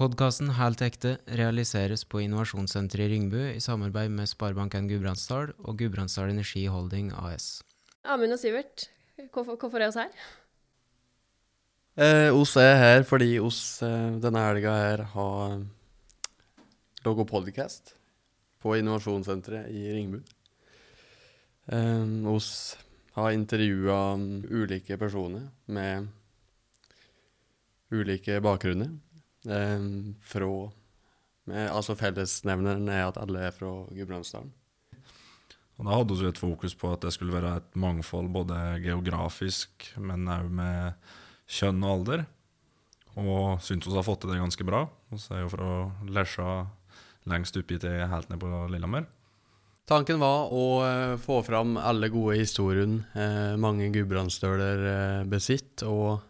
[0.00, 6.30] Podkasten Helt ekte realiseres på Innovasjonssenteret i Ringbu i samarbeid med Sparebanken Gudbrandsdal og Gudbrandsdal
[6.32, 7.58] Energi Holding AS.
[8.08, 8.86] Amund og Sivert,
[9.34, 10.08] hvorfor, hvorfor er oss her?
[12.00, 15.58] Eh, oss er her fordi oss eh, denne helga her har
[17.04, 17.92] laga podcast
[18.64, 20.22] på Innovasjonssenteret i Ringbu.
[21.76, 22.50] Eh, oss
[23.20, 24.16] har intervjua
[24.48, 26.08] ulike personer med
[27.92, 28.96] ulike bakgrunner.
[29.48, 29.88] Eh,
[30.20, 30.52] fra
[31.50, 34.52] Altså fellesnevneren er at alle er fra Gudbrandsdalen.
[35.80, 39.88] Og da hadde vi et fokus på at det skulle være et mangfold både geografisk,
[39.96, 41.08] men òg med
[41.50, 42.26] kjønn og alder.
[43.18, 44.84] Og syns vi har fått til det ganske bra.
[45.10, 45.70] Vi er jo fra
[46.06, 46.50] Lesja
[47.32, 49.08] lengst oppi til helt ned på Lillehammer.
[49.90, 56.20] Tanken var å eh, få fram alle gode historiene eh, mange gudbrandsdøler eh, besitter, og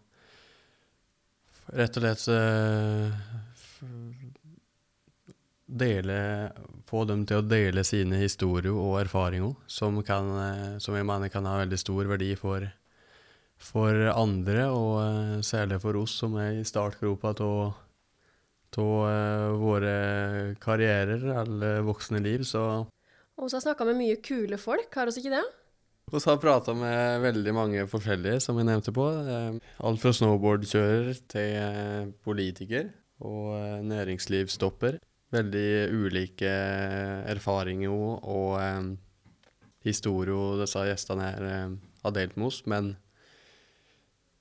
[1.76, 3.12] rett og slett eh,
[5.70, 6.18] dele
[6.90, 11.30] Få dem til å dele sine historier og erfaringer, som, kan, eh, som jeg mener
[11.30, 12.66] kan ha veldig stor verdi for,
[13.62, 17.62] for andre, og eh, særlig for oss som er i startgropa av
[19.58, 19.94] våre
[20.62, 22.42] karrierer eller voksne liv.
[22.46, 22.62] Så
[23.38, 25.46] Og vi har snakka med mye kule folk, har vi ikke det?
[26.12, 29.06] Vi har prata med veldig mange forskjellige, som jeg nevnte på.
[29.10, 33.54] Eh, Alt fra snowboardkjører til eh, politiker og
[33.86, 33.86] næringslivstopper.
[33.92, 34.98] næringslivsstopper.
[35.30, 36.50] Veldig ulike
[37.30, 37.92] erfaringer
[38.26, 38.88] og um,
[39.86, 42.64] historier disse gjestene her um, har delt med oss.
[42.66, 42.96] Men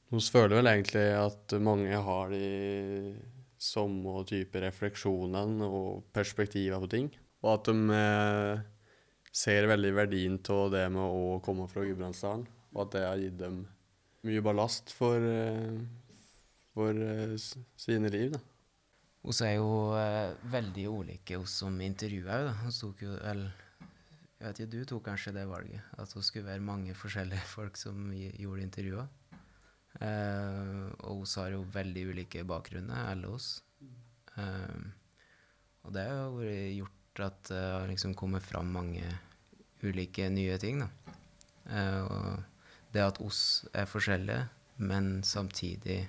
[0.10, 3.14] vi føler vel egentlig at mange har de
[3.60, 7.12] samme type refleksjonene og perspektiver på ting.
[7.44, 8.64] Og at de eh,
[9.32, 13.38] ser veldig verdien av det med å komme fra Gudbrandsdalen, og at det har gitt
[13.40, 13.64] dem
[14.28, 15.80] mye ballast for, eh,
[16.74, 17.36] for eh,
[17.80, 18.34] sine liv.
[18.34, 18.42] da.
[19.20, 22.54] Vi er jo eh, veldig ulike, oss som intervjuer.
[22.66, 23.50] Vi tok jo vel
[24.40, 25.82] Jeg vet ikke, du tok kanskje det valget?
[26.00, 29.10] At det skulle være mange forskjellige folk som gjorde intervjuer?
[30.00, 33.50] Eh, og vi har jo veldig ulike bakgrunner, alle oss.
[34.38, 34.80] Eh,
[35.84, 39.04] og det har vært gjort at det har liksom kommet fram mange
[39.82, 41.18] ulike nye ting, da.
[41.70, 44.46] Eh, og det at oss er forskjellige,
[44.86, 46.02] men samtidig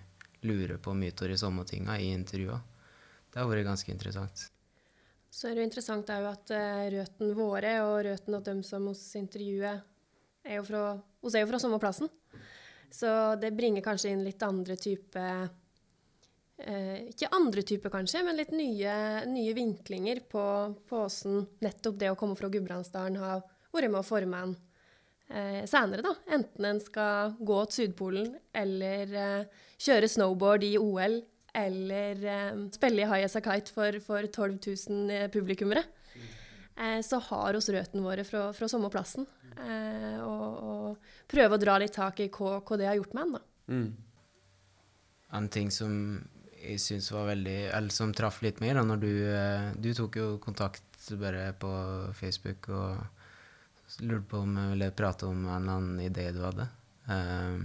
[0.47, 2.61] lurer på mye av de samme tinga i intervjuer,
[3.31, 4.49] det har vært ganske interessant.
[5.31, 8.89] Så er det jo interessant òg at uh, røttene våre og røttene av dem som
[8.91, 9.79] oss intervjuer,
[10.43, 10.83] er jo fra,
[11.23, 12.11] oss er jo fra samme plassen.
[12.91, 15.23] Så det bringer kanskje inn litt andre type
[16.67, 18.95] eh, Ikke andre typer, kanskje, men litt nye,
[19.31, 20.45] nye vinklinger på
[20.89, 24.55] på åssen nettopp det å komme fra Gudbrandsdalen har vært med å forme en
[25.31, 26.15] eh, senere, da.
[26.37, 31.21] Enten en skal gå til Sydpolen, eller eh, kjøre snowboard i OL,
[31.61, 34.59] eller eh, spille i High As A Kite for, for 12
[34.91, 35.85] 000 eh, publikummere.
[36.81, 39.27] Eh, så har oss røttene våre fra, fra samme plassen.
[39.61, 43.27] Eh, og, og prøve å dra litt tak i hva, hva det har gjort med
[43.27, 43.43] en, da.
[43.71, 43.91] Mm.
[45.39, 45.93] En ting som
[46.61, 50.21] jeg syns var veldig Eller som traff litt mer, da når du eh, Du tok
[50.21, 50.85] jo kontakt
[51.21, 51.71] bare på
[52.15, 56.67] Facebook og lurte på om jeg ville prate om en eller annen idé du hadde.
[57.09, 57.65] Um,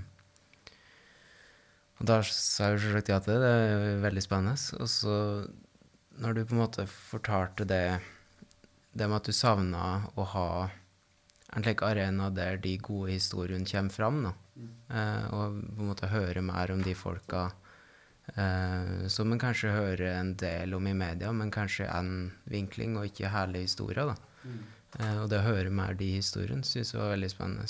[1.99, 3.41] og da sa jeg jo selvsagt ja til det.
[3.43, 4.79] Det er veldig spennende.
[4.79, 5.17] Og så,
[6.23, 7.99] når du på en måte fortalte det
[8.95, 9.85] Det med at du savna
[10.15, 10.49] å ha
[11.55, 14.31] en slik arena der de gode historiene kommer fram, da.
[14.95, 17.49] Eh, og på en måte høre mer om de folka
[18.33, 23.09] eh, som en kanskje hører en del om i media, men kanskje en vinkling, og
[23.09, 24.07] ikke hele historia.
[24.11, 24.17] da.
[24.95, 27.65] Uh, og det å høre mer de historiene syns jeg var veldig spennende.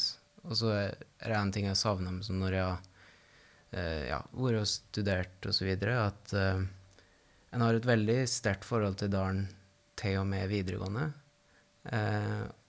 [0.45, 0.91] Og så er
[1.25, 2.83] det en ting jeg savner som når jeg har
[3.73, 9.45] uh, ja, vært og studert osv., at en har et veldig sterkt forhold til dalen
[9.97, 11.05] til og med videregående.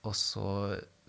[0.07, 0.47] Og så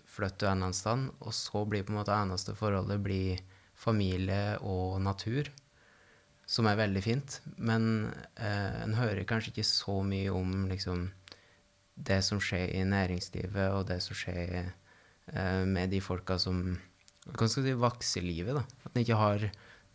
[0.09, 3.39] flytter du en annen sted, og så blir på en måte eneste forholdet blir
[3.79, 5.47] familie og natur,
[6.49, 7.39] som er veldig fint.
[7.61, 8.09] Men
[8.41, 11.05] eh, en hører kanskje ikke så mye om liksom,
[12.09, 16.63] det som skjer i næringslivet, og det som skjer eh, med de folka som
[17.29, 18.63] Hva skal jeg livet, Vakselivet, da.
[18.87, 19.43] At en ikke har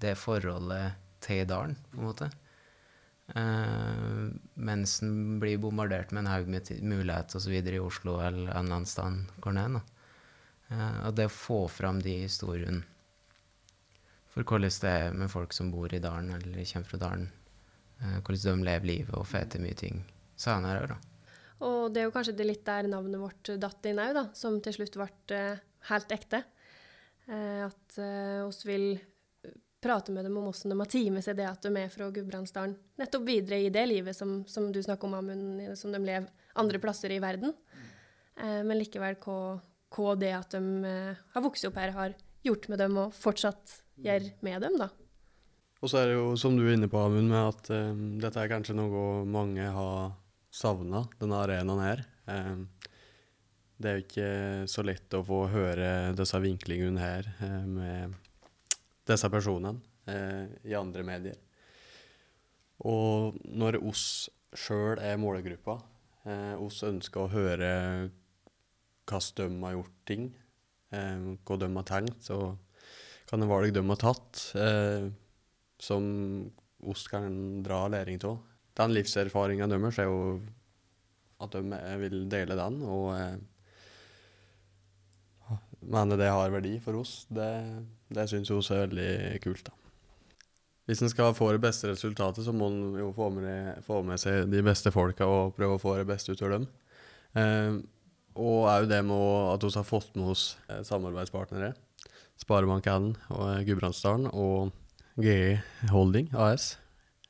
[0.05, 2.31] det forholdet til dalen, på en måte.
[3.35, 7.57] Eh, mens en blir bombardert med en haug med muligheter osv.
[7.57, 9.63] i Oslo eller en annen sted hvor en
[11.17, 12.85] det å få fram de historiene
[14.35, 17.29] for hvordan det er med folk som bor i dalen eller kommer fra dalen,
[18.03, 20.03] eh, hvordan de lever livet og får til mye ting
[20.35, 20.99] senere òg, da.
[21.65, 24.59] Og det er jo kanskje det litt der navnet vårt datt inn òg, da, som
[24.61, 26.43] til slutt ble eh, helt ekte.
[27.31, 28.01] Eh, at
[28.45, 28.99] oss vil
[29.85, 32.11] prate med dem om hvordan de har tatt med seg det at de er fra
[32.11, 36.27] Gudbrandsdalen, nettopp videre i det livet som, som du snakker om, Amund, som de lever
[36.59, 37.53] andre plasser i verden.
[38.35, 40.95] Men likevel hva, det at de
[41.35, 44.91] har vokst opp her, har gjort med dem, og fortsatt gjør med dem, da.
[45.85, 48.41] Og så er det jo, som du er inne på, Amund, med at eh, dette
[48.41, 50.15] er kanskje noe mange har
[50.55, 52.05] savna, denne arenaen her.
[52.31, 52.91] Eh,
[53.77, 54.29] det er jo ikke
[54.71, 58.15] så lett å få høre disse vinklingene her eh, med
[59.05, 61.41] disse personene eh, i andre medier.
[62.85, 64.07] Og når oss
[64.55, 65.79] sjøl er målgruppa,
[66.25, 67.73] eh, oss ønsker å høre
[69.05, 70.31] hvordan de har gjort ting,
[71.45, 72.31] hva de har tenkt,
[73.29, 75.09] kan det valg de har tatt, eh,
[75.81, 76.05] som
[76.85, 78.39] oss kan dra læring av.
[78.77, 80.41] Den livserfaringa deres er jo
[81.43, 83.37] at de vil dele den, og eh,
[85.85, 87.49] mener det har verdi for oss, det,
[88.15, 89.67] det syns vi er veldig kult.
[89.67, 89.75] da.
[90.85, 94.21] Hvis en skal få det beste resultatet, så må en jo få med, få med,
[94.21, 96.67] seg de beste folka og prøve å få det beste ut av dem.
[97.41, 97.79] Eh,
[98.35, 101.75] og òg det med at vi har fått med oss eh, samarbeidspartnere.
[102.43, 104.73] Sparebank1 og eh, Gudbrandsdalen og
[105.23, 105.61] GE
[105.93, 106.75] Holding AS.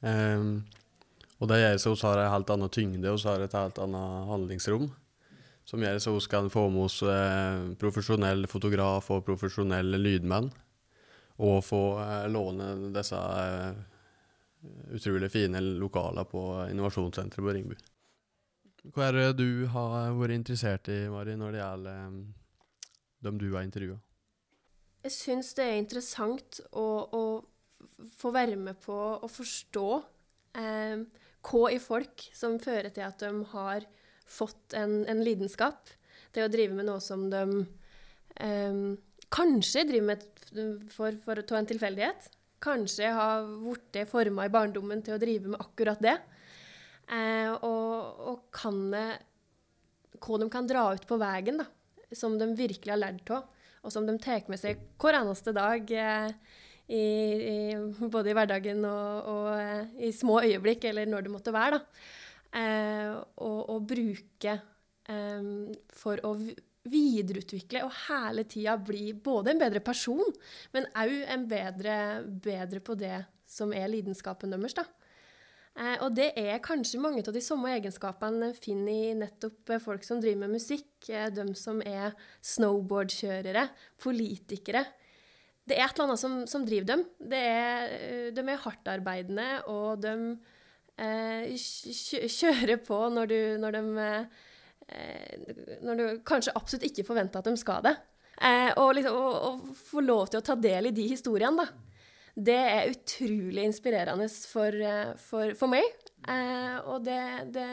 [0.01, 0.65] Um,
[1.41, 4.29] og det gjør så vi har en helt annen tyngde og har et helt annet
[4.31, 4.91] handlingsrom.
[5.65, 10.51] Som gjør så vi kan få med oss eh, profesjonell fotograf og profesjonelle lydmenn.
[11.45, 13.83] Og få eh, låne disse eh,
[14.97, 17.77] utrolig fine lokaler på Innovasjonssenteret på Ringbu.
[18.93, 22.19] Hva er det du har vært interessert i, Mari, når det gjelder um,
[23.25, 23.97] dem du har intervjua?
[25.05, 29.89] Jeg syns det er interessant å, å få være med på å forstå
[30.61, 31.01] eh,
[31.45, 33.85] hva i folk som fører til at de har
[34.25, 35.93] fått en, en lidenskap
[36.35, 37.43] til å drive med noe som de
[38.41, 38.81] eh,
[39.35, 40.25] kanskje driver med
[40.93, 42.31] for, for å ta en tilfeldighet.
[42.65, 46.17] Kanskje har blitt forma i barndommen til å drive med akkurat det.
[47.13, 49.09] Eh, og, og kan det
[50.25, 51.67] Hva de kan dra ut på veien, da,
[52.17, 53.49] som de virkelig har lært av,
[53.85, 55.91] og som de tar med seg hver eneste dag.
[55.91, 57.77] Eh, i, i,
[58.13, 61.79] både i hverdagen og, og eh, i små øyeblikk, eller når det måtte være.
[61.79, 62.05] da.
[62.55, 63.11] Eh,
[63.43, 64.59] og, og, bruke
[65.11, 65.47] eh,
[65.97, 66.35] for å
[66.85, 70.35] videreutvikle og hele tida bli både en bedre person,
[70.77, 71.97] men òg en bedre,
[72.45, 74.77] bedre, på det som er lidenskapen deres.
[74.77, 74.85] da.
[75.75, 79.83] Eh, og det er kanskje mange av de samme egenskapene en finner i nettopp eh,
[79.83, 82.15] folk som driver med musikk, eh, de som er
[82.55, 83.67] snowboardkjørere,
[84.03, 84.85] politikere.
[85.65, 87.05] Det er et eller annet som, som driver dem.
[87.33, 87.95] Er,
[88.37, 90.15] de er hardtarbeidende, og de
[91.01, 93.87] eh, kjører på når, du, når de
[94.89, 97.95] Eh, når du kanskje absolutt ikke forventer at de skal det.
[98.35, 101.94] Eh, og, liksom, å, å få lov til å ta del i de historiene, da.
[102.35, 105.87] Det er utrolig inspirerende for, eh, for, for meg.
[106.27, 107.21] Eh, og det,
[107.55, 107.69] det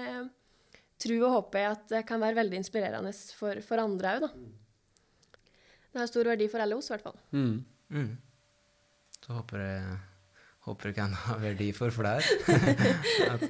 [1.01, 4.31] tror og håper jeg at det kan være veldig inspirerende for, for andre òg, da.
[5.91, 7.17] Det har stor verdi for alle oss, i hvert fall.
[7.35, 7.57] Mm.
[7.91, 8.11] Mm.
[9.21, 9.97] Så håper jeg,
[10.67, 12.21] håper jeg kan ha verdi for flere.
[13.33, 13.43] at,